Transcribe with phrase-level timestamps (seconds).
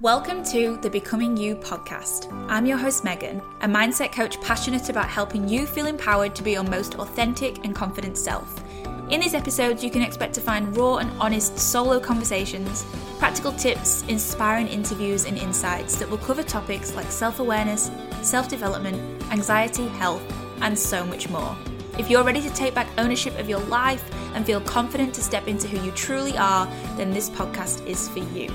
[0.00, 2.26] Welcome to the Becoming You podcast.
[2.48, 6.50] I'm your host, Megan, a mindset coach passionate about helping you feel empowered to be
[6.50, 8.60] your most authentic and confident self.
[9.08, 12.84] In these episodes, you can expect to find raw and honest solo conversations,
[13.20, 19.22] practical tips, inspiring interviews, and insights that will cover topics like self awareness, self development,
[19.30, 20.24] anxiety, health,
[20.60, 21.56] and so much more.
[22.00, 24.04] If you're ready to take back ownership of your life
[24.34, 26.66] and feel confident to step into who you truly are,
[26.96, 28.50] then this podcast is for you.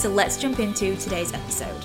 [0.00, 1.84] So let's jump into today's episode.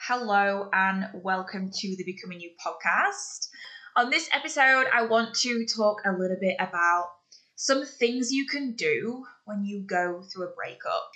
[0.00, 3.46] Hello, and welcome to the Becoming You podcast.
[3.94, 7.10] On this episode, I want to talk a little bit about
[7.54, 11.08] some things you can do when you go through a breakup.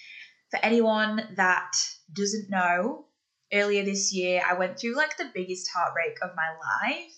[0.53, 1.73] For anyone that
[2.13, 3.07] doesn't know,
[3.53, 7.13] earlier this year, I went through like the biggest heartbreak of my life,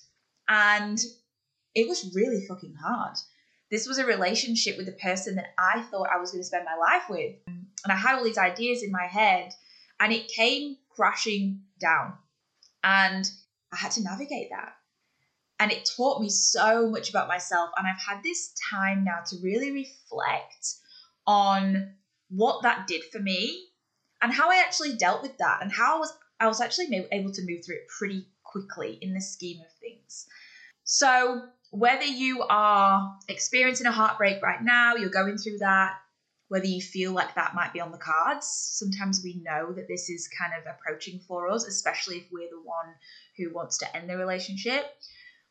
[0.49, 0.99] and
[1.75, 3.19] it was really fucking hard.
[3.71, 6.65] This was a relationship with a person that I thought I was going to spend
[6.65, 7.37] my life with.
[7.47, 9.53] And I had all these ideas in my head,
[10.01, 12.15] and it came crashing down.
[12.83, 13.31] And
[13.73, 14.75] I had to navigate that.
[15.61, 17.71] And it taught me so much about myself.
[17.77, 20.75] And I've had this time now to really reflect
[21.27, 21.95] on
[22.31, 23.69] what that did for me
[24.23, 27.33] and how I actually dealt with that and how I was I was actually able
[27.33, 30.27] to move through it pretty quickly in the scheme of things.
[30.85, 35.95] So, whether you are experiencing a heartbreak right now, you're going through that,
[36.49, 38.47] whether you feel like that might be on the cards.
[38.47, 42.61] Sometimes we know that this is kind of approaching for us, especially if we're the
[42.63, 42.95] one
[43.37, 44.85] who wants to end the relationship.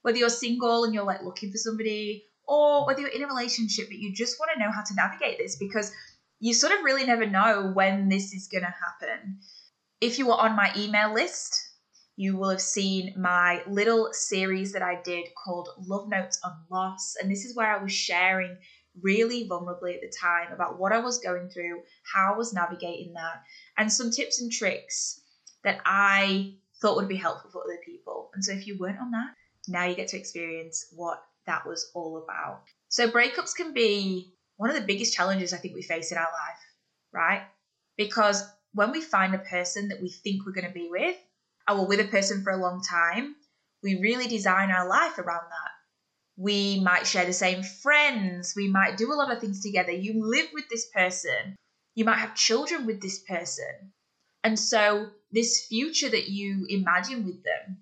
[0.01, 3.87] Whether you're single and you're like looking for somebody, or whether you're in a relationship
[3.87, 5.91] but you just want to know how to navigate this because
[6.39, 9.39] you sort of really never know when this is going to happen.
[10.01, 11.68] If you were on my email list,
[12.19, 17.15] you will have seen my little series that I did called Love Notes on Loss.
[17.15, 18.57] And this is where I was sharing
[19.01, 21.81] really vulnerably at the time about what I was going through,
[22.13, 23.41] how I was navigating that,
[23.77, 25.21] and some tips and tricks
[25.63, 28.31] that I thought would be helpful for other people.
[28.33, 29.29] And so if you weren't on that,
[29.69, 32.63] now you get to experience what that was all about.
[32.89, 36.23] So breakups can be one of the biggest challenges I think we face in our
[36.23, 36.59] life,
[37.13, 37.43] right?
[37.95, 38.43] Because
[38.73, 41.15] when we find a person that we think we're going to be with,
[41.69, 43.35] or we're with a person for a long time,
[43.83, 45.71] we really design our life around that
[46.39, 48.53] we might share the same friends.
[48.55, 49.91] We might do a lot of things together.
[49.91, 51.57] You live with this person.
[51.95, 53.91] You might have children with this person.
[54.45, 57.79] And so, this future that you imagine with them,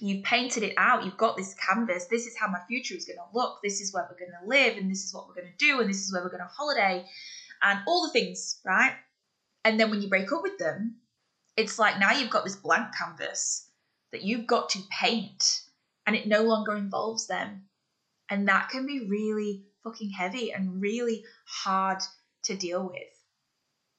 [0.00, 1.04] you've painted it out.
[1.04, 2.06] You've got this canvas.
[2.06, 3.60] This is how my future is going to look.
[3.62, 4.76] This is where we're going to live.
[4.76, 5.80] And this is what we're going to do.
[5.80, 7.06] And this is where we're going to holiday.
[7.62, 8.94] And all the things, right?
[9.64, 10.96] And then when you break up with them,
[11.60, 13.68] it's like now you've got this blank canvas
[14.12, 15.62] that you've got to paint.
[16.06, 17.66] And it no longer involves them
[18.30, 21.98] and that can be really fucking heavy and really hard
[22.44, 23.02] to deal with.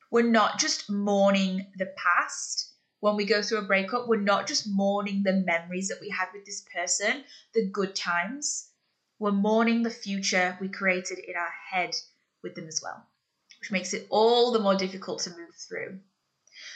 [0.09, 2.69] We're not just mourning the past
[3.01, 6.27] when we go through a breakup, we're not just mourning the memories that we had
[6.33, 7.23] with this person,
[7.53, 8.69] the good times.
[9.17, 11.95] We're mourning the future we created in our head
[12.44, 13.03] with them as well,
[13.59, 16.00] which makes it all the more difficult to move through.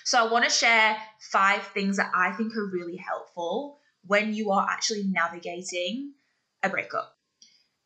[0.06, 0.98] So, I want to share
[1.32, 6.14] five things that I think are really helpful when you are actually navigating
[6.62, 7.12] a breakup.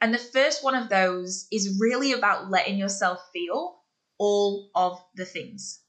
[0.01, 3.79] And the first one of those is really about letting yourself feel
[4.17, 5.79] all of the things.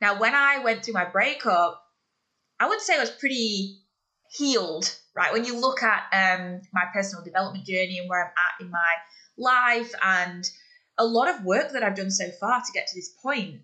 [0.00, 1.82] Now, when I went through my breakup,
[2.58, 3.82] I would say I was pretty
[4.30, 5.32] healed, right?
[5.32, 8.94] When you look at um, my personal development journey and where I'm at in my
[9.36, 10.48] life and
[10.96, 13.60] a lot of work that I've done so far to get to this point,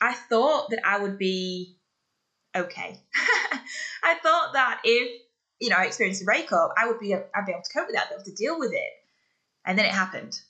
[0.00, 1.78] I thought that I would be
[2.54, 3.00] okay.
[4.02, 5.22] I thought that if,
[5.60, 7.96] you know, I experienced a breakup, I would be, I'd be able to cope with
[7.96, 8.92] that, be able to deal with it.
[9.64, 10.40] And then it happened.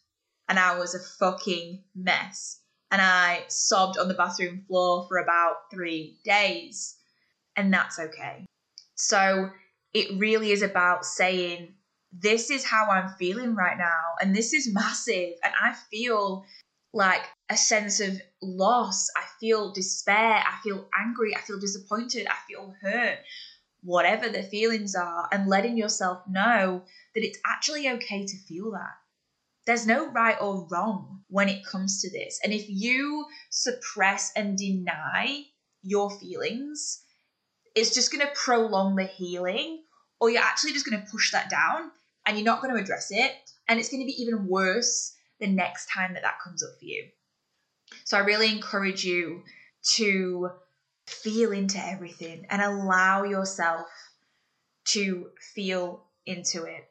[0.48, 2.60] And I was a fucking mess.
[2.90, 6.96] And I sobbed on the bathroom floor for about three days.
[7.56, 8.46] And that's okay.
[8.94, 9.50] So
[9.92, 11.74] it really is about saying,
[12.12, 14.14] this is how I'm feeling right now.
[14.20, 15.34] And this is massive.
[15.44, 16.44] And I feel
[16.92, 19.08] like a sense of loss.
[19.16, 20.42] I feel despair.
[20.46, 21.36] I feel angry.
[21.36, 22.26] I feel disappointed.
[22.26, 23.18] I feel hurt.
[23.82, 26.82] Whatever the feelings are, and letting yourself know
[27.14, 28.96] that it's actually okay to feel that.
[29.66, 32.40] There's no right or wrong when it comes to this.
[32.42, 35.44] And if you suppress and deny
[35.82, 37.04] your feelings,
[37.76, 39.82] it's just going to prolong the healing,
[40.20, 41.90] or you're actually just going to push that down
[42.26, 43.32] and you're not going to address it.
[43.68, 46.84] And it's going to be even worse the next time that that comes up for
[46.84, 47.08] you.
[48.04, 49.42] So I really encourage you
[49.94, 50.50] to
[51.06, 53.86] feel into everything and allow yourself
[54.86, 56.84] to feel into it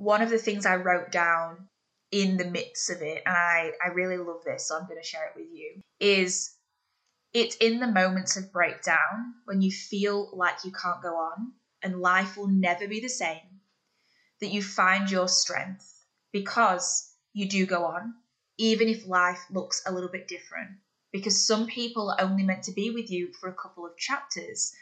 [0.00, 1.68] one of the things I wrote down
[2.10, 5.06] in the midst of it, and I, I really love this, so I'm going to
[5.06, 6.56] share it with you, is
[7.34, 11.52] It's in the moments of breakdown when you feel like you can't go on
[11.82, 13.60] and life will never be the same
[14.40, 15.86] that you find your strength
[16.32, 18.14] because you do go on,
[18.58, 20.70] even if life looks a little bit different.
[21.12, 24.72] Because some people are only meant to be with you for a couple of chapters,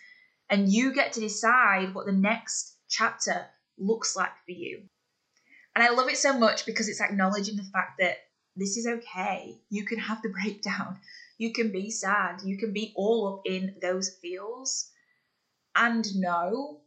[0.50, 3.47] and you get to decide what the next chapter
[3.79, 4.83] looks like for you.
[5.75, 8.19] And I love it so much because it's acknowledging the fact that
[8.56, 9.56] this is okay.
[9.71, 10.99] You can have the breakdown.
[11.39, 12.43] You can be sad.
[12.45, 14.91] You can be all up in those feels
[15.77, 16.81] and know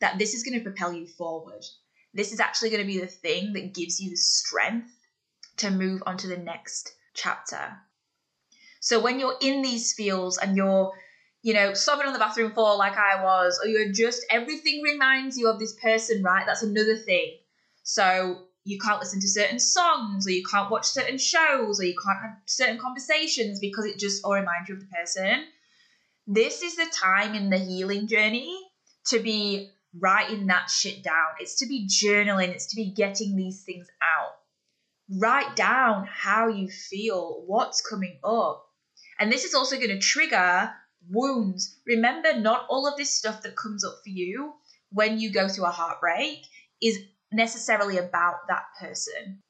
[0.00, 1.64] that this is going to propel you forward.
[2.14, 4.90] This is actually going to be the thing that gives you the strength
[5.58, 7.76] to move on to the next chapter.
[8.80, 10.92] So when you're in these feels and you're,
[11.42, 15.36] you know, sobbing on the bathroom floor like I was, or you're just everything reminds
[15.36, 16.44] you of this person, right?
[16.46, 17.32] That's another thing.
[17.82, 21.94] So you can't listen to certain songs, or you can't watch certain shows, or you
[22.04, 25.44] can't have certain conversations because it just all reminds you of the person.
[26.26, 28.58] This is the time in the healing journey
[29.06, 31.26] to be writing that shit down.
[31.40, 34.32] It's to be journaling, it's to be getting these things out.
[35.18, 38.66] Write down how you feel, what's coming up.
[39.18, 40.72] And this is also going to trigger
[41.08, 41.78] wounds.
[41.86, 44.54] Remember, not all of this stuff that comes up for you
[44.90, 46.38] when you go through a heartbreak
[46.82, 46.98] is
[47.32, 49.42] necessarily about that person.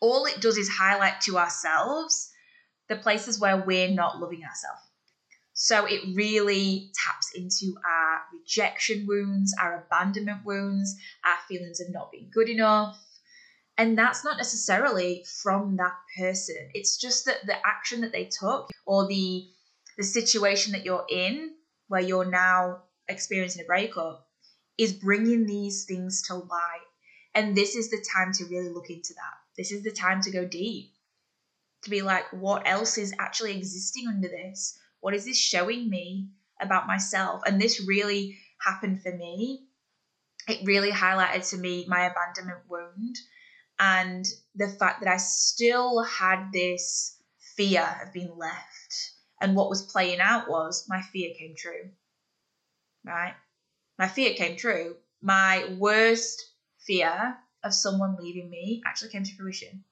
[0.00, 2.30] All it does is highlight to ourselves
[2.88, 4.89] the places where we're not loving ourselves.
[5.62, 12.10] So it really taps into our rejection wounds, our abandonment wounds, our feelings of not
[12.10, 12.98] being good enough.
[13.76, 16.56] And that's not necessarily from that person.
[16.72, 19.50] It's just that the action that they took or the
[19.98, 21.50] the situation that you're in
[21.88, 24.26] where you're now experiencing a breakup
[24.78, 26.88] is bringing these things to light.
[27.34, 29.34] And this is the time to really look into that.
[29.58, 30.94] This is the time to go deep.
[31.82, 34.79] To be like, what else is actually existing under this?
[35.00, 36.28] What is this showing me
[36.60, 37.42] about myself?
[37.46, 39.66] And this really happened for me.
[40.48, 43.16] It really highlighted to me my abandonment wound
[43.78, 47.16] and the fact that I still had this
[47.56, 49.12] fear of being left.
[49.40, 51.90] And what was playing out was my fear came true.
[53.04, 53.34] Right?
[53.98, 54.96] My fear came true.
[55.22, 56.44] My worst
[56.78, 59.84] fear of someone leaving me actually came to fruition.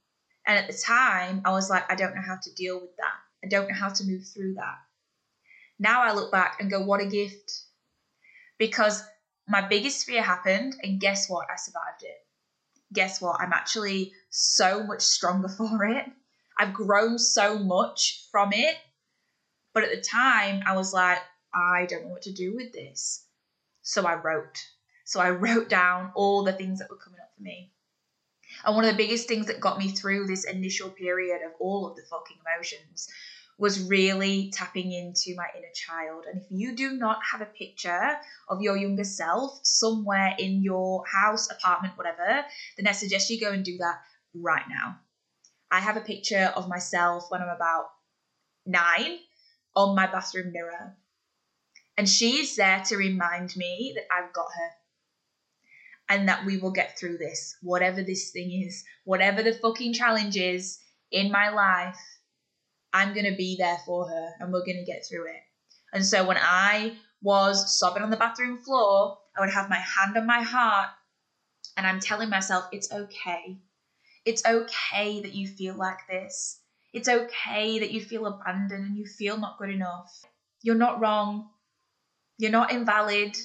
[0.46, 3.16] And at the time, I was like, I don't know how to deal with that.
[3.44, 4.78] I don't know how to move through that.
[5.78, 7.62] Now I look back and go, what a gift.
[8.58, 9.02] Because
[9.46, 11.48] my biggest fear happened, and guess what?
[11.50, 12.16] I survived it.
[12.92, 13.40] Guess what?
[13.40, 16.06] I'm actually so much stronger for it.
[16.58, 18.76] I've grown so much from it.
[19.72, 21.18] But at the time, I was like,
[21.54, 23.24] I don't know what to do with this.
[23.82, 24.58] So I wrote.
[25.04, 27.72] So I wrote down all the things that were coming up for me.
[28.64, 31.86] And one of the biggest things that got me through this initial period of all
[31.86, 33.08] of the fucking emotions
[33.58, 36.24] was really tapping into my inner child.
[36.30, 38.16] And if you do not have a picture
[38.48, 42.44] of your younger self somewhere in your house, apartment, whatever,
[42.76, 44.00] then I suggest you go and do that
[44.32, 45.00] right now.
[45.70, 47.90] I have a picture of myself when I'm about
[48.64, 49.18] nine
[49.74, 50.96] on my bathroom mirror.
[51.96, 54.70] And she is there to remind me that I've got her
[56.10, 60.36] and that we will get through this, whatever this thing is, whatever the fucking challenge
[60.36, 60.78] is
[61.10, 61.98] in my life
[62.92, 65.42] I'm going to be there for her and we're going to get through it.
[65.92, 70.16] And so when I was sobbing on the bathroom floor, I would have my hand
[70.16, 70.88] on my heart
[71.76, 73.58] and I'm telling myself, it's okay.
[74.24, 76.60] It's okay that you feel like this.
[76.92, 80.10] It's okay that you feel abandoned and you feel not good enough.
[80.62, 81.48] You're not wrong.
[82.38, 83.36] You're not invalid.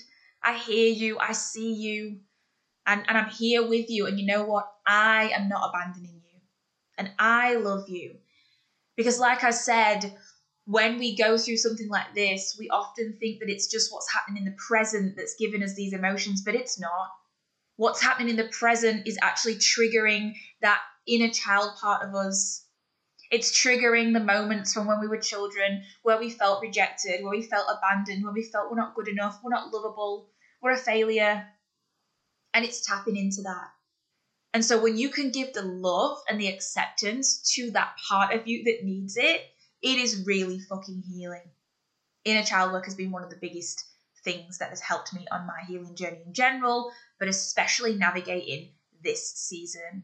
[0.44, 1.20] I hear you.
[1.20, 2.20] I see you.
[2.86, 4.08] And, and I'm here with you.
[4.08, 4.66] And you know what?
[4.88, 6.40] I am not abandoning you.
[6.98, 8.16] And I love you.
[8.96, 10.16] Because, like I said,
[10.66, 14.46] when we go through something like this, we often think that it's just what's happening
[14.46, 17.10] in the present that's giving us these emotions, but it's not.
[17.76, 22.66] What's happening in the present is actually triggering that inner child part of us.
[23.32, 27.42] It's triggering the moments from when we were children where we felt rejected, where we
[27.42, 30.30] felt abandoned, where we felt we're not good enough, we're not lovable,
[30.62, 31.48] we're a failure.
[32.54, 33.70] And it's tapping into that.
[34.54, 38.48] And so when you can give the love and the acceptance to that part of
[38.48, 39.42] you that needs it,
[39.82, 41.50] it is really fucking healing.
[42.24, 43.84] Inner child work has been one of the biggest
[44.24, 48.70] things that has helped me on my healing journey in general, but especially navigating
[49.04, 50.04] this season.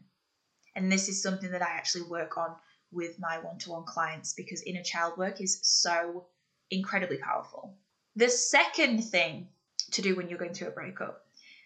[0.74, 2.54] And this is something that I actually work on
[2.92, 6.26] with my one to one clients because inner child work is so
[6.70, 7.78] incredibly powerful.
[8.16, 9.48] The second thing
[9.92, 11.22] to do when you're going through a breakup,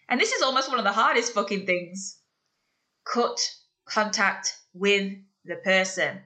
[0.09, 2.19] and this is almost one of the hardest fucking things
[3.05, 3.41] cut
[3.87, 5.13] contact with
[5.45, 6.21] the person.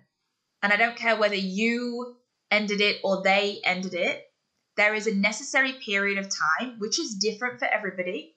[0.62, 2.16] And I don't care whether you
[2.50, 4.24] ended it or they ended it,
[4.76, 8.36] there is a necessary period of time, which is different for everybody.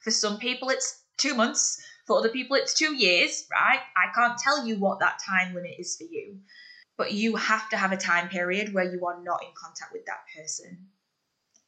[0.00, 1.82] For some people, it's two months.
[2.06, 3.80] For other people, it's two years, right?
[3.96, 6.38] I can't tell you what that time limit is for you.
[6.96, 10.06] But you have to have a time period where you are not in contact with
[10.06, 10.86] that person.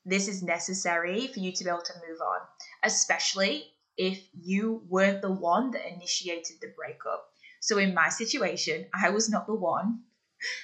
[0.05, 2.41] This is necessary for you to be able to move on,
[2.85, 3.65] especially
[3.97, 7.29] if you weren't the one that initiated the breakup.
[7.61, 10.03] So, in my situation, I was not the one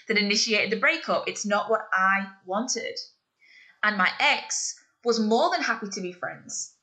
[0.09, 1.27] that initiated the breakup.
[1.27, 2.99] It's not what I wanted.
[3.83, 4.75] And my ex
[5.05, 6.75] was more than happy to be friends.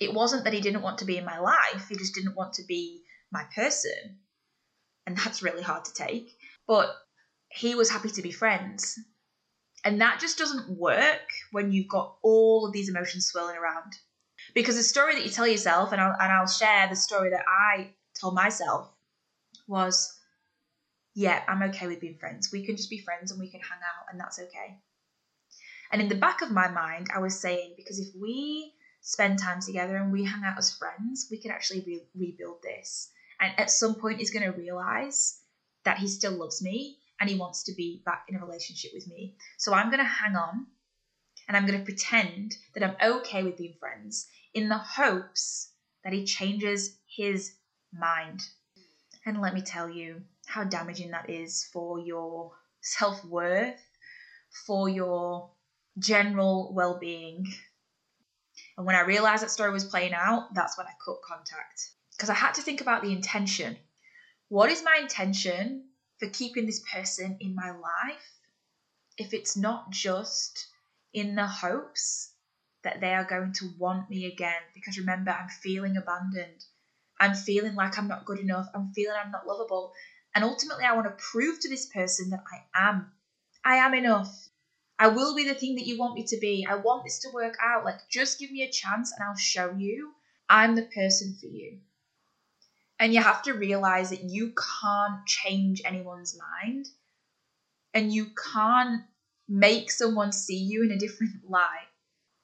[0.00, 2.54] It wasn't that he didn't want to be in my life, he just didn't want
[2.54, 4.18] to be my person.
[5.06, 6.30] And that's really hard to take.
[6.66, 6.94] But
[7.48, 8.98] he was happy to be friends.
[9.84, 13.92] And that just doesn't work when you've got all of these emotions swirling around.
[14.54, 17.44] Because the story that you tell yourself, and I'll, and I'll share the story that
[17.48, 18.88] I told myself,
[19.66, 20.16] was
[21.14, 22.50] yeah, I'm okay with being friends.
[22.52, 24.78] We can just be friends and we can hang out, and that's okay.
[25.92, 29.60] And in the back of my mind, I was saying, because if we spend time
[29.60, 33.10] together and we hang out as friends, we can actually re- rebuild this.
[33.40, 35.40] And at some point, he's going to realize
[35.84, 39.06] that he still loves me and he wants to be back in a relationship with
[39.06, 39.36] me.
[39.58, 40.66] So I'm going to hang on
[41.46, 45.70] and I'm going to pretend that I'm okay with being friends in the hopes
[46.02, 47.52] that he changes his
[47.92, 48.40] mind.
[49.26, 53.80] And let me tell you how damaging that is for your self worth,
[54.66, 55.50] for your
[55.98, 57.46] general well being.
[58.76, 61.90] And when I realized that story was playing out, that's when I cut contact.
[62.12, 63.76] Because I had to think about the intention.
[64.48, 65.84] What is my intention
[66.18, 68.38] for keeping this person in my life
[69.16, 70.66] if it's not just
[71.14, 72.32] in the hopes
[72.82, 74.60] that they are going to want me again?
[74.74, 76.64] Because remember, I'm feeling abandoned.
[77.18, 78.68] I'm feeling like I'm not good enough.
[78.74, 79.92] I'm feeling I'm not lovable.
[80.34, 83.12] And ultimately, I want to prove to this person that I am.
[83.64, 84.48] I am enough.
[84.98, 86.66] I will be the thing that you want me to be.
[86.68, 87.84] I want this to work out.
[87.84, 90.12] Like, just give me a chance and I'll show you
[90.48, 91.78] I'm the person for you.
[92.98, 96.86] And you have to realize that you can't change anyone's mind
[97.92, 99.02] and you can't
[99.48, 101.88] make someone see you in a different light.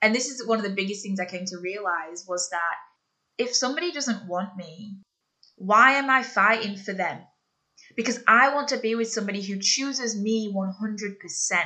[0.02, 2.76] And this is one of the biggest things I came to realize was that
[3.38, 4.96] if somebody doesn't want me,
[5.56, 7.20] why am I fighting for them?
[7.96, 11.62] Because I want to be with somebody who chooses me 100%.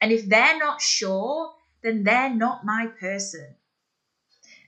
[0.00, 3.56] And if they're not sure, then they're not my person.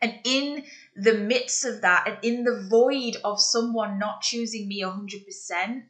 [0.02, 0.64] And in
[0.96, 5.84] the midst of that, and in the void of someone not choosing me 100%,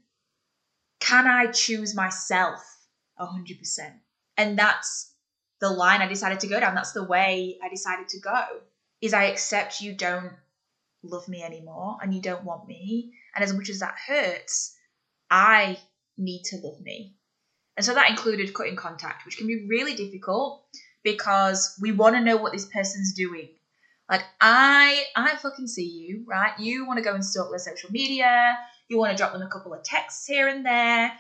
[1.01, 2.80] can I choose myself
[3.21, 3.93] 100%?
[4.37, 5.13] And that's
[5.61, 6.75] the line I decided to go down.
[6.75, 8.43] That's the way I decided to go.
[9.01, 10.33] Is I accept you don't
[11.03, 13.13] love me anymore and you don't want me.
[13.35, 14.77] And as much as that hurts,
[15.31, 15.79] I
[16.19, 17.17] need to love me.
[17.77, 20.67] And so that included cutting contact, which can be really difficult
[21.03, 23.49] because we want to know what this person's doing.
[24.09, 26.53] Like I I fucking see you, right?
[26.59, 28.59] You want to go and stalk their social media,
[28.89, 31.13] you want to drop them a couple of texts here and there,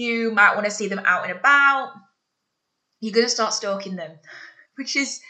[0.00, 1.92] you might want to see them out and about.
[3.00, 4.18] You're gonna start stalking them,
[4.76, 5.20] which is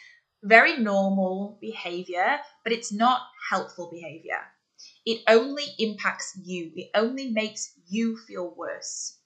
[0.43, 4.41] very normal behavior, but it's not helpful behavior.
[5.05, 9.17] It only impacts you, it only makes you feel worse.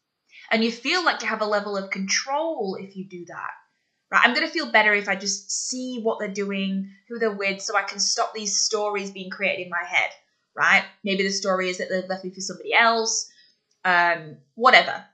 [0.50, 3.50] And you feel like you have a level of control if you do that.
[4.10, 4.20] Right?
[4.22, 7.62] I'm going to feel better if I just see what they're doing, who they're with,
[7.62, 10.10] so I can stop these stories being created in my head.
[10.54, 10.84] Right?
[11.02, 13.28] Maybe the story is that they've left me for somebody else,
[13.84, 15.04] um, whatever.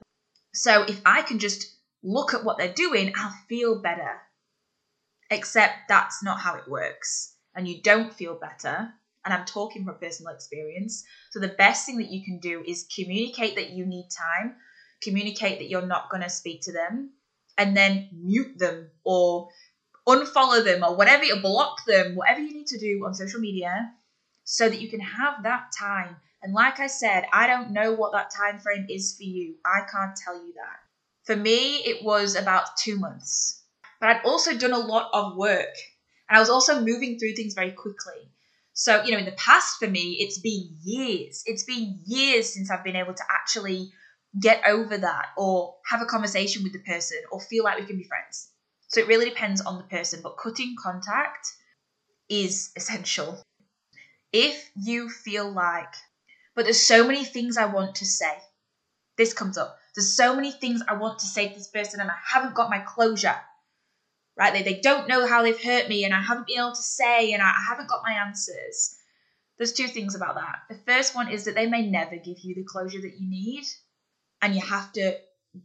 [0.53, 4.19] So if I can just look at what they're doing, I'll feel better.
[5.29, 7.35] Except that's not how it works.
[7.55, 8.93] And you don't feel better
[9.23, 11.03] and I'm talking from personal experience.
[11.31, 14.55] So the best thing that you can do is communicate that you need time,
[15.01, 17.11] communicate that you're not going to speak to them,
[17.57, 19.49] and then mute them or
[20.07, 23.91] unfollow them or whatever you block them, whatever you need to do on social media
[24.43, 26.15] so that you can have that time.
[26.43, 29.55] And like I said, I don't know what that time frame is for you.
[29.65, 30.79] I can't tell you that.
[31.25, 33.63] For me, it was about 2 months.
[33.99, 35.75] But I'd also done a lot of work
[36.27, 38.31] and I was also moving through things very quickly.
[38.73, 41.43] So, you know, in the past for me, it's been years.
[41.45, 43.91] It's been years since I've been able to actually
[44.39, 47.97] get over that or have a conversation with the person or feel like we can
[47.97, 48.49] be friends.
[48.87, 51.47] So it really depends on the person, but cutting contact
[52.29, 53.43] is essential.
[54.31, 55.93] If you feel like,
[56.55, 58.33] but there's so many things I want to say,
[59.17, 59.77] this comes up.
[59.95, 62.69] There's so many things I want to say to this person and I haven't got
[62.69, 63.35] my closure
[64.37, 64.53] right?
[64.53, 67.33] They, they don't know how they've hurt me and I haven't been able to say
[67.33, 68.97] and I, I haven't got my answers.
[69.57, 70.59] There's two things about that.
[70.69, 73.65] The first one is that they may never give you the closure that you need
[74.41, 75.17] and you have to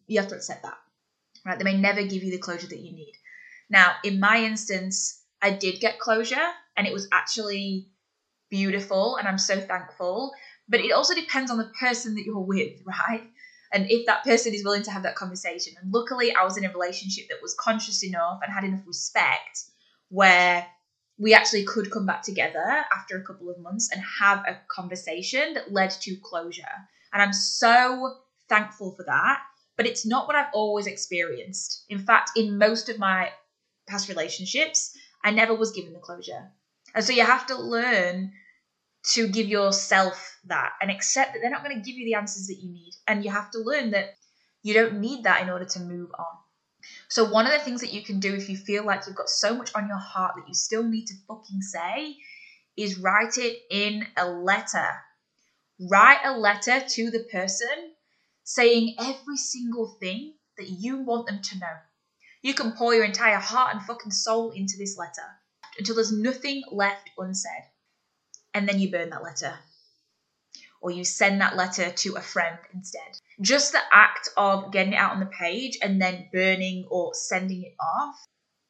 [0.06, 0.76] you have to accept that.
[1.44, 1.58] Right?
[1.58, 3.14] They may never give you the closure that you need.
[3.70, 7.88] Now, in my instance, I did get closure and it was actually
[8.50, 10.32] beautiful and I'm so thankful.
[10.68, 13.24] But it also depends on the person that you're with, right?
[13.72, 15.74] And if that person is willing to have that conversation.
[15.80, 19.64] And luckily, I was in a relationship that was conscious enough and had enough respect
[20.08, 20.66] where
[21.18, 25.54] we actually could come back together after a couple of months and have a conversation
[25.54, 26.62] that led to closure.
[27.12, 28.16] And I'm so
[28.48, 29.42] thankful for that.
[29.76, 31.84] But it's not what I've always experienced.
[31.88, 33.30] In fact, in most of my
[33.86, 36.50] past relationships, I never was given the closure.
[36.94, 38.32] And so you have to learn
[39.06, 42.48] to give yourself that and accept that they're not going to give you the answers
[42.48, 42.92] that you need.
[43.06, 44.16] And you have to learn that
[44.62, 46.26] you don't need that in order to move on.
[47.08, 49.28] So, one of the things that you can do if you feel like you've got
[49.28, 52.16] so much on your heart that you still need to fucking say
[52.76, 54.88] is write it in a letter.
[55.80, 57.94] Write a letter to the person
[58.44, 61.76] saying every single thing that you want them to know.
[62.42, 65.26] You can pour your entire heart and fucking soul into this letter
[65.78, 67.64] until there's nothing left unsaid.
[68.56, 69.52] And then you burn that letter.
[70.80, 73.20] Or you send that letter to a friend instead.
[73.38, 77.64] Just the act of getting it out on the page and then burning or sending
[77.64, 78.14] it off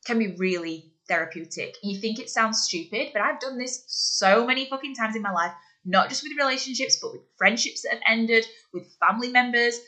[0.04, 1.76] can be really therapeutic.
[1.84, 5.30] You think it sounds stupid, but I've done this so many fucking times in my
[5.30, 5.52] life,
[5.84, 9.78] not just with relationships, but with friendships that have ended, with family members.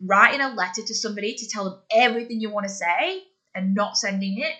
[0.00, 3.22] Writing a letter to somebody to tell them everything you want to say
[3.54, 4.54] and not sending it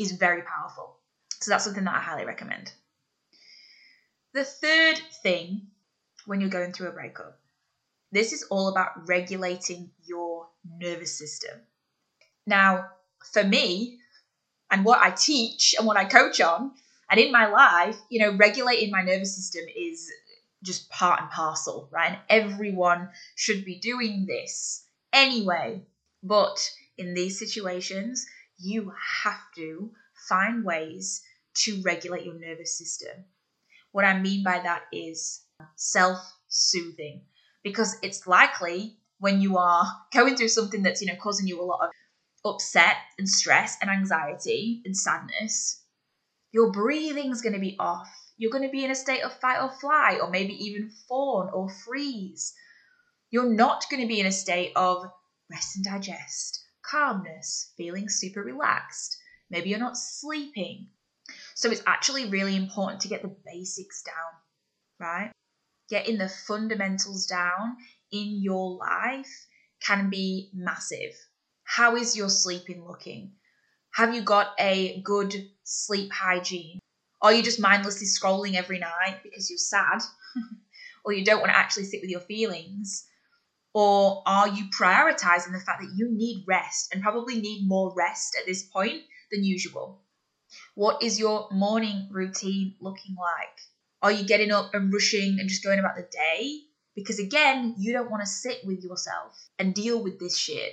[0.00, 0.98] is very powerful.
[1.40, 2.72] So that's something that I highly recommend.
[4.32, 5.66] The third thing
[6.24, 7.40] when you're going through a breakup,
[8.12, 11.58] this is all about regulating your nervous system.
[12.46, 12.90] Now,
[13.32, 13.98] for me,
[14.70, 16.72] and what I teach and what I coach on,
[17.10, 20.08] and in my life, you know, regulating my nervous system is
[20.62, 22.10] just part and parcel, right?
[22.10, 25.82] And everyone should be doing this anyway.
[26.22, 28.26] But in these situations,
[28.58, 28.92] you
[29.24, 29.90] have to
[30.28, 31.22] find ways
[31.64, 33.24] to regulate your nervous system.
[33.92, 35.44] What I mean by that is
[35.76, 37.22] self soothing,
[37.62, 41.64] because it's likely when you are going through something that's, you know, causing you a
[41.64, 41.90] lot of
[42.44, 45.82] upset and stress and anxiety and sadness,
[46.52, 48.08] your breathing's going to be off.
[48.38, 51.50] You're going to be in a state of fight or flight, or maybe even fawn
[51.52, 52.54] or freeze.
[53.30, 55.04] You're not going to be in a state of
[55.50, 59.16] rest and digest calmness, feeling super relaxed.
[59.50, 60.88] Maybe you're not sleeping.
[61.54, 64.32] So it's actually really important to get the basics down,
[64.98, 65.32] right?
[65.88, 67.76] Getting the fundamentals down
[68.12, 69.46] in your life
[69.84, 71.12] can be massive.
[71.64, 73.32] How is your sleeping looking?
[73.94, 76.78] Have you got a good sleep hygiene?
[77.22, 80.00] Are you just mindlessly scrolling every night because you're sad?
[81.04, 83.06] or you don't want to actually sit with your feelings?
[83.72, 88.36] Or are you prioritizing the fact that you need rest and probably need more rest
[88.38, 90.02] at this point than usual?
[90.80, 93.60] What is your morning routine looking like?
[94.00, 96.62] Are you getting up and rushing and just going about the day?
[96.96, 100.72] Because again, you don't want to sit with yourself and deal with this shit.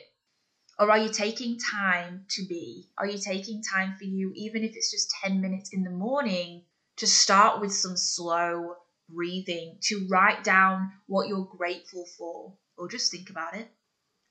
[0.79, 2.87] Or are you taking time to be?
[2.97, 6.63] Are you taking time for you, even if it's just 10 minutes in the morning,
[6.95, 8.75] to start with some slow
[9.09, 13.67] breathing, to write down what you're grateful for, or just think about it.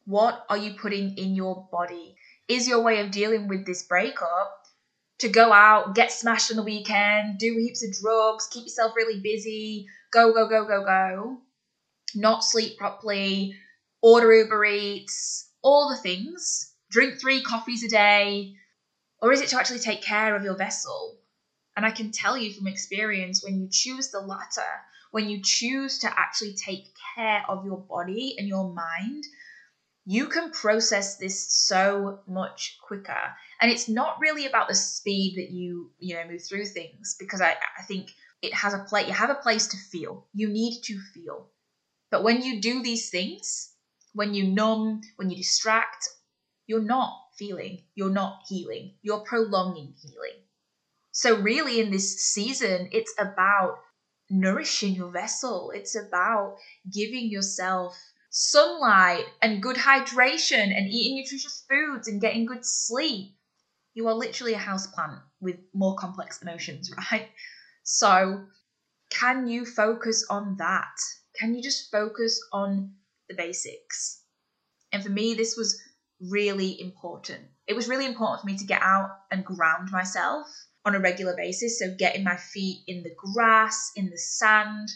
[0.06, 2.16] What are you putting in your body?
[2.48, 4.65] Is your way of dealing with this breakup
[5.18, 9.20] to go out, get smashed on the weekend, do heaps of drugs, keep yourself really
[9.20, 11.38] busy, go, go, go, go, go,
[12.14, 13.54] not sleep properly,
[14.02, 18.54] order Uber Eats, all the things, drink three coffees a day?
[19.20, 21.18] Or is it to actually take care of your vessel?
[21.76, 24.62] And I can tell you from experience when you choose the latter,
[25.10, 29.24] when you choose to actually take care of your body and your mind,
[30.04, 33.34] you can process this so much quicker.
[33.60, 37.40] And it's not really about the speed that you, you know, move through things because
[37.40, 38.10] I, I think
[38.42, 40.26] it has a place, you have a place to feel.
[40.34, 41.48] You need to feel.
[42.10, 43.72] But when you do these things,
[44.12, 46.08] when you numb, when you distract,
[46.66, 50.42] you're not feeling, you're not healing, you're prolonging healing.
[51.12, 53.78] So, really, in this season, it's about
[54.28, 55.70] nourishing your vessel.
[55.74, 56.56] It's about
[56.92, 57.96] giving yourself
[58.30, 63.35] sunlight and good hydration and eating nutritious foods and getting good sleep.
[63.96, 67.30] You are literally a houseplant with more complex emotions, right?
[67.82, 68.44] So,
[69.08, 70.98] can you focus on that?
[71.34, 72.92] Can you just focus on
[73.30, 74.20] the basics?
[74.92, 75.80] And for me, this was
[76.20, 77.46] really important.
[77.66, 80.46] It was really important for me to get out and ground myself
[80.84, 81.78] on a regular basis.
[81.78, 84.90] So, getting my feet in the grass, in the sand.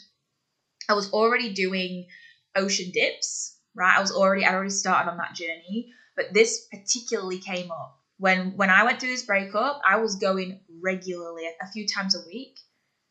[0.91, 2.07] I was already doing
[2.55, 3.97] ocean dips, right?
[3.97, 8.57] I was already, I already started on that journey, but this particularly came up when
[8.57, 9.81] when I went through this breakup.
[9.85, 12.57] I was going regularly, a few times a week,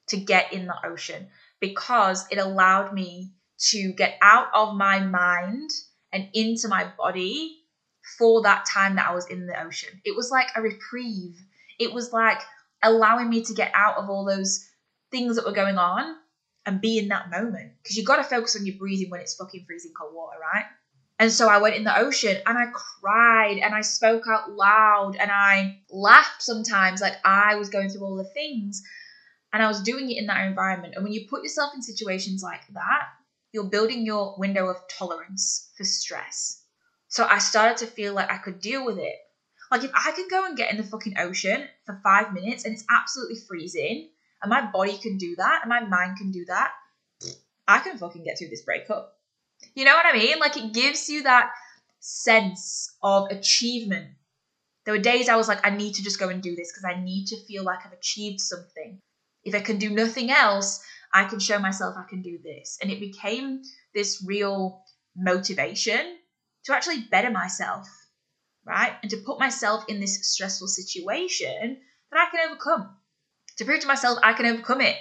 [0.10, 1.28] to get in the ocean
[1.60, 3.34] because it allowed me
[3.72, 5.70] to get out of my mind
[6.14, 7.58] and into my body
[8.18, 10.02] for that time that I was in the ocean.
[10.06, 11.36] It was like a reprieve.
[11.80, 12.42] It was like
[12.82, 14.66] allowing me to get out of all those
[15.12, 16.16] things that were going on
[16.66, 17.74] and be in that moment.
[17.82, 20.66] Because you got to focus on your breathing when it's fucking freezing cold water, right?
[21.20, 25.18] And so I went in the ocean and I cried and I spoke out loud
[25.20, 28.82] and I laughed sometimes like I was going through all the things
[29.52, 30.94] and I was doing it in that environment.
[30.96, 33.10] And when you put yourself in situations like that,
[33.52, 36.64] you're building your window of tolerance for stress.
[37.10, 39.16] So I started to feel like I could deal with it.
[39.72, 42.74] Like if I can go and get in the fucking ocean for five minutes and
[42.74, 44.10] it's absolutely freezing,
[44.42, 46.72] and my body can do that, and my mind can do that,
[47.68, 49.19] I can fucking get through this breakup.
[49.76, 50.40] You know what I mean?
[50.40, 51.52] Like it gives you that
[52.00, 54.10] sense of achievement.
[54.86, 56.86] There were days I was like, I need to just go and do this because
[56.86, 59.00] I need to feel like I've achieved something.
[59.44, 62.78] If I can do nothing else, I can show myself I can do this.
[62.82, 63.62] And it became
[63.94, 64.84] this real
[65.16, 66.18] motivation
[66.66, 67.88] to actually better myself,
[68.66, 68.94] right?
[69.02, 71.78] And to put myself in this stressful situation
[72.12, 72.96] that I can overcome.
[73.58, 74.96] To prove to myself I can overcome it.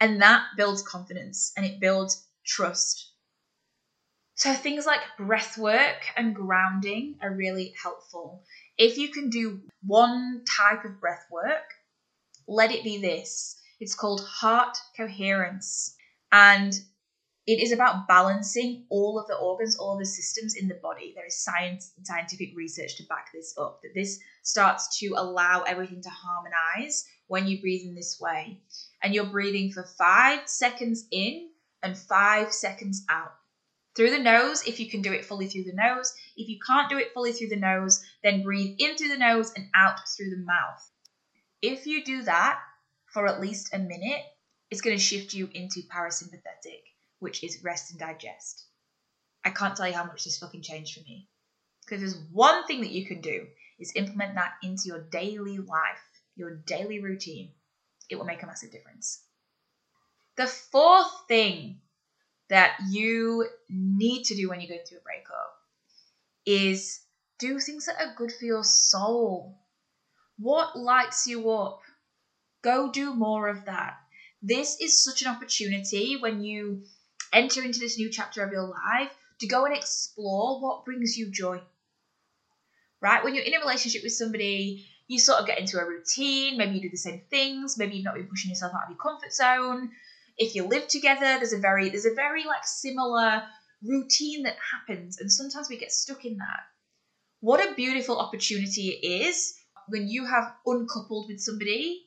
[0.00, 3.11] And that builds confidence and it builds trust.
[4.42, 8.42] So things like breath work and grounding are really helpful.
[8.76, 11.62] If you can do one type of breath work,
[12.48, 13.56] let it be this.
[13.78, 15.94] It's called heart coherence.
[16.32, 16.72] And
[17.46, 21.12] it is about balancing all of the organs, all of the systems in the body.
[21.14, 25.62] There is science and scientific research to back this up, that this starts to allow
[25.62, 28.60] everything to harmonize when you breathe in this way.
[29.04, 31.50] And you're breathing for five seconds in
[31.84, 33.34] and five seconds out.
[33.94, 36.14] Through the nose, if you can do it fully through the nose.
[36.36, 39.52] If you can't do it fully through the nose, then breathe in through the nose
[39.54, 40.90] and out through the mouth.
[41.60, 42.58] If you do that
[43.06, 44.24] for at least a minute,
[44.70, 46.82] it's going to shift you into parasympathetic
[47.22, 48.64] which is rest and digest.
[49.44, 51.28] I can't tell you how much this fucking changed for me.
[51.84, 53.46] Because there's one thing that you can do
[53.78, 56.02] is implement that into your daily life,
[56.34, 57.52] your daily routine.
[58.10, 59.22] It will make a massive difference.
[60.36, 61.80] The fourth thing
[62.52, 65.54] that you need to do when you go through a breakup
[66.44, 67.00] is
[67.38, 69.58] do things that are good for your soul.
[70.38, 71.80] What lights you up?
[72.60, 73.94] Go do more of that.
[74.42, 76.82] This is such an opportunity when you
[77.32, 79.10] enter into this new chapter of your life
[79.40, 81.58] to go and explore what brings you joy.
[83.00, 83.24] Right?
[83.24, 86.74] When you're in a relationship with somebody, you sort of get into a routine, maybe
[86.74, 89.32] you do the same things, maybe you've not been pushing yourself out of your comfort
[89.32, 89.90] zone.
[90.38, 93.42] If you live together, there's a very there's a very like similar
[93.82, 96.60] routine that happens and sometimes we get stuck in that.
[97.40, 99.54] What a beautiful opportunity it is
[99.88, 102.06] when you have uncoupled with somebody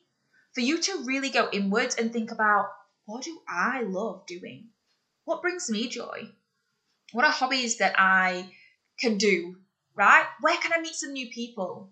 [0.54, 2.68] for you to really go inwards and think about
[3.04, 4.70] what do I love doing?
[5.26, 6.30] what brings me joy?
[7.12, 8.48] What are hobbies that I
[8.98, 9.56] can do,
[9.94, 10.24] right?
[10.40, 11.90] Where can I meet some new people?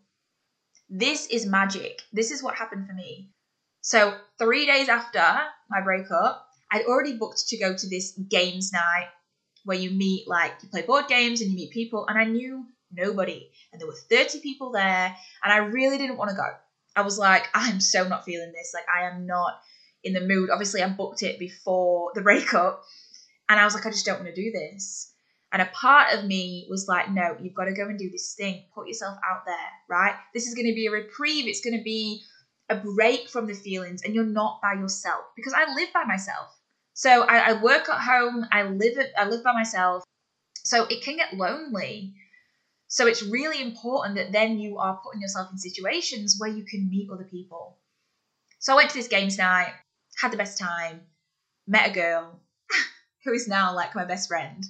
[0.89, 2.03] This is magic.
[2.13, 3.31] This is what happened for me.
[3.81, 5.23] So, three days after
[5.75, 9.09] my breakup, I'd already booked to go to this games night
[9.65, 12.67] where you meet, like, you play board games and you meet people, and I knew
[12.93, 13.51] nobody.
[13.73, 16.49] And there were 30 people there, and I really didn't want to go.
[16.97, 18.73] I was like, I'm so not feeling this.
[18.73, 19.59] Like, I am not
[20.05, 20.51] in the mood.
[20.51, 22.85] Obviously, I booked it before the breakup,
[23.49, 25.11] and I was like, I just don't want to do this.
[25.53, 28.35] And a part of me was like, no, you've got to go and do this
[28.35, 28.65] thing.
[28.75, 29.57] Put yourself out there,
[29.89, 30.15] right?
[30.35, 31.47] This is going to be a reprieve.
[31.47, 32.23] It's going to be
[32.69, 36.59] a break from the feelings, and you're not by yourself because I live by myself.
[36.95, 38.47] So I, I work at home.
[38.53, 40.05] I live at, I live by myself.
[40.65, 42.15] So it can get lonely.
[42.89, 46.89] So it's really important that then you are putting yourself in situations where you can
[46.89, 47.79] meet other people.
[48.61, 49.73] So I went to this games night,
[50.21, 51.03] had the best time,
[51.67, 52.41] met a girl,
[53.25, 54.65] who is now like my best friend.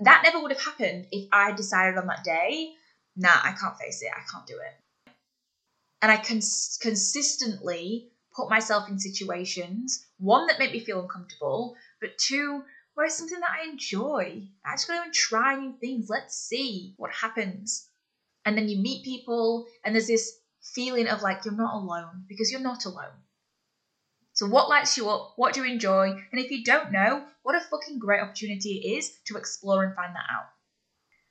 [0.00, 2.72] That never would have happened if I decided on that day,
[3.14, 4.81] nah, I can't face it, I can't do it.
[6.02, 12.18] And I cons- consistently put myself in situations, one that made me feel uncomfortable, but
[12.18, 14.48] two, where it's something that I enjoy.
[14.66, 16.10] I just go and try new things.
[16.10, 17.88] Let's see what happens.
[18.44, 20.40] And then you meet people, and there's this
[20.74, 23.22] feeling of like you're not alone because you're not alone.
[24.34, 25.34] So, what lights you up?
[25.36, 26.10] What do you enjoy?
[26.32, 29.94] And if you don't know, what a fucking great opportunity it is to explore and
[29.94, 30.46] find that out.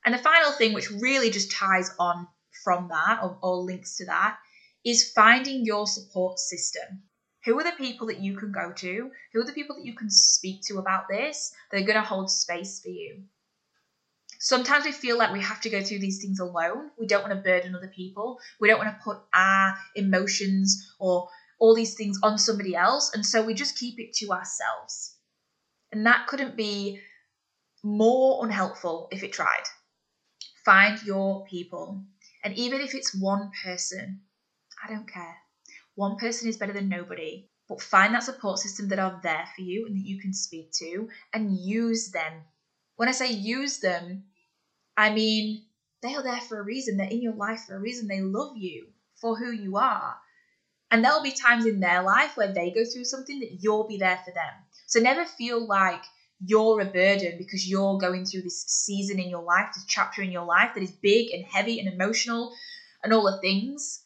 [0.06, 2.28] And the final thing, which really just ties on
[2.64, 4.38] from that or, or links to that,
[4.86, 7.04] is finding your support system.
[7.46, 9.12] Who are the people that you can go to?
[9.34, 12.08] Who are the people that you can speak to about this that are going to
[12.08, 13.24] hold space for you?
[14.40, 16.90] Sometimes we feel like we have to go through these things alone.
[17.00, 18.40] We don't want to burden other people.
[18.60, 23.12] We don't want to put our emotions or all these things on somebody else.
[23.14, 25.16] And so we just keep it to ourselves.
[25.92, 27.00] And that couldn't be
[27.84, 29.64] more unhelpful if it tried.
[30.66, 32.04] Find your people.
[32.44, 34.22] And even if it's one person,
[34.84, 35.38] I don't care.
[35.96, 37.50] One person is better than nobody.
[37.68, 40.72] But find that support system that are there for you and that you can speak
[40.80, 42.44] to and use them.
[42.98, 44.26] When I say use them,
[44.98, 45.66] I mean
[46.02, 46.98] they are there for a reason.
[46.98, 48.08] They're in your life for a reason.
[48.08, 50.18] They love you for who you are.
[50.90, 53.98] And there'll be times in their life where they go through something that you'll be
[53.98, 54.54] there for them.
[54.88, 56.04] So never feel like
[56.44, 60.32] you're a burden because you're going through this season in your life, this chapter in
[60.32, 62.54] your life that is big and heavy and emotional
[63.04, 64.01] and all the things.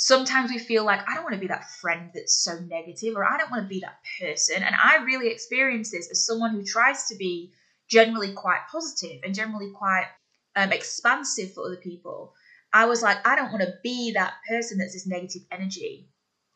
[0.00, 3.24] Sometimes we feel like I don't want to be that friend that's so negative or
[3.24, 4.62] I don't want to be that person.
[4.62, 7.50] And I really experience this as someone who tries to be
[7.90, 10.06] generally quite positive and generally quite
[10.54, 12.32] um, expansive for other people.
[12.72, 16.08] I was like, I don't want to be that person that's this negative energy.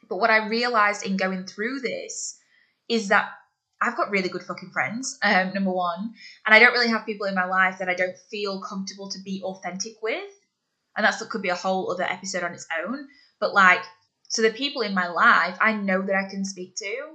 [0.08, 2.38] But what I realized in going through this
[2.88, 3.28] is that
[3.80, 6.14] I've got really good fucking friends, um, number one,
[6.46, 9.18] and I don't really have people in my life that I don't feel comfortable to
[9.24, 10.30] be authentic with.
[10.96, 13.08] And that's that could be a whole other episode on its own.
[13.42, 13.82] But like,
[14.28, 17.08] so the people in my life I know that I can speak to,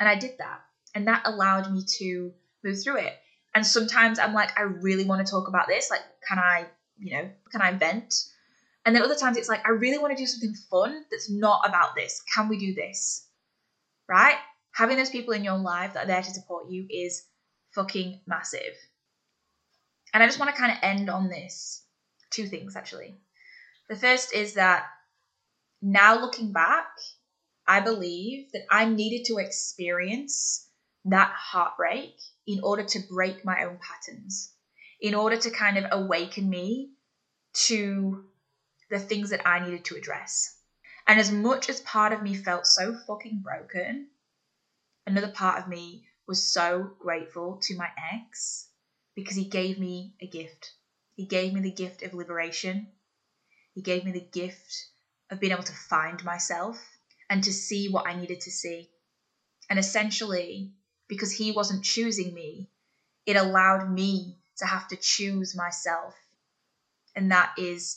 [0.00, 0.62] and I did that.
[0.94, 2.32] And that allowed me to
[2.64, 3.12] move through it.
[3.54, 5.90] And sometimes I'm like, I really want to talk about this.
[5.90, 6.64] Like, can I,
[6.98, 8.14] you know, can I vent?
[8.86, 11.68] And then other times it's like, I really want to do something fun that's not
[11.68, 12.22] about this.
[12.34, 13.26] Can we do this?
[14.08, 14.36] Right?
[14.72, 17.26] Having those people in your life that are there to support you is
[17.74, 18.74] fucking massive.
[20.14, 21.82] And I just want to kind of end on this
[22.30, 23.16] two things actually.
[23.90, 24.86] The first is that
[25.84, 26.88] now looking back,
[27.66, 30.66] I believe that I needed to experience
[31.04, 32.14] that heartbreak
[32.46, 34.54] in order to break my own patterns,
[34.98, 36.92] in order to kind of awaken me
[37.66, 38.24] to
[38.88, 40.58] the things that I needed to address.
[41.06, 44.08] And as much as part of me felt so fucking broken,
[45.06, 48.70] another part of me was so grateful to my ex
[49.14, 50.72] because he gave me a gift.
[51.14, 52.88] He gave me the gift of liberation.
[53.74, 54.86] He gave me the gift
[55.30, 56.80] of being able to find myself
[57.30, 58.90] and to see what I needed to see.
[59.70, 60.72] And essentially,
[61.08, 62.68] because he wasn't choosing me,
[63.26, 66.14] it allowed me to have to choose myself.
[67.16, 67.96] And that is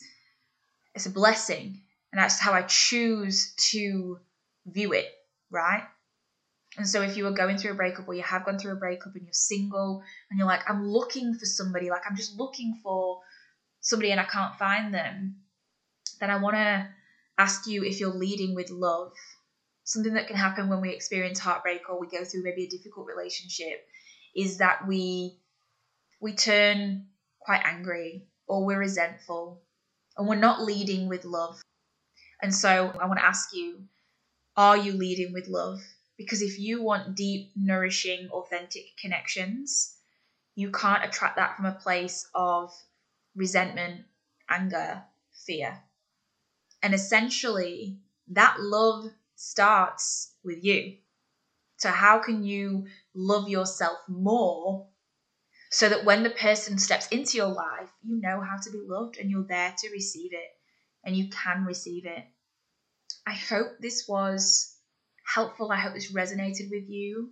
[0.95, 1.81] it's a blessing.
[2.11, 4.19] And that's how I choose to
[4.65, 5.07] view it,
[5.51, 5.83] right?
[6.77, 8.77] And so if you are going through a breakup or you have gone through a
[8.77, 12.79] breakup and you're single and you're like, I'm looking for somebody, like I'm just looking
[12.83, 13.19] for
[13.81, 15.37] somebody and I can't find them,
[16.19, 16.87] then I want to
[17.37, 19.13] ask you if you're leading with love
[19.87, 23.07] something that can happen when we experience heartbreak or we go through maybe a difficult
[23.07, 23.87] relationship
[24.35, 25.39] is that we
[26.19, 27.05] we turn
[27.39, 29.61] quite angry or we're resentful
[30.17, 31.61] and we're not leading with love.
[32.41, 33.83] And so I want to ask you,
[34.57, 35.79] are you leading with love?
[36.17, 39.95] Because if you want deep, nourishing, authentic connections,
[40.55, 42.73] you can't attract that from a place of
[43.35, 44.01] resentment,
[44.49, 45.03] anger,
[45.45, 45.79] fear.
[46.81, 50.97] And essentially, that love starts with you.
[51.77, 54.87] So, how can you love yourself more
[55.71, 59.17] so that when the person steps into your life, you know how to be loved
[59.17, 60.49] and you're there to receive it
[61.03, 62.23] and you can receive it?
[63.27, 64.75] I hope this was
[65.23, 65.71] helpful.
[65.71, 67.31] I hope this resonated with you.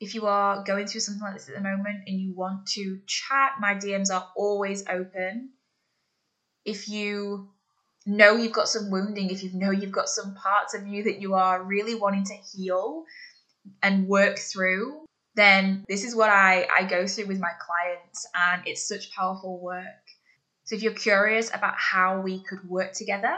[0.00, 3.00] If you are going through something like this at the moment and you want to
[3.06, 5.50] chat, my DMs are always open.
[6.64, 7.50] If you
[8.06, 11.20] know you've got some wounding, if you know you've got some parts of you that
[11.20, 13.04] you are really wanting to heal
[13.82, 18.62] and work through, then this is what I, I go through with my clients, and
[18.66, 19.84] it's such powerful work.
[20.64, 23.36] So, if you're curious about how we could work together,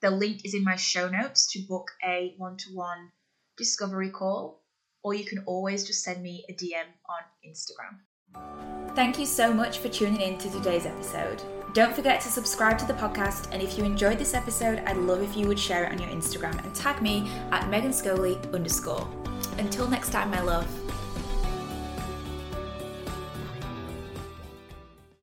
[0.00, 3.10] the link is in my show notes to book a one to one
[3.56, 4.62] discovery call,
[5.02, 8.94] or you can always just send me a DM on Instagram.
[8.94, 11.42] Thank you so much for tuning in to today's episode.
[11.74, 15.22] Don't forget to subscribe to the podcast, and if you enjoyed this episode, I'd love
[15.22, 19.06] if you would share it on your Instagram and tag me at Megan Scholey underscore.
[19.58, 20.66] Until next time, my love.